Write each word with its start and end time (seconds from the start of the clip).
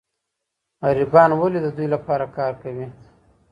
غریبان 0.85 1.29
ولي 1.39 1.59
د 1.63 1.67
دوی 1.77 1.87
لپاره 1.95 2.25
کار 2.37 2.53
کوي؟ 2.61 2.87